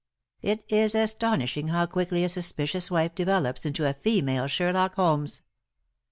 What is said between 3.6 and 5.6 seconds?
into a female Sherlock Holmes!